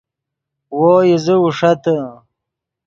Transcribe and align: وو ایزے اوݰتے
وو 0.77 0.91
ایزے 1.05 1.35
اوݰتے 1.41 1.95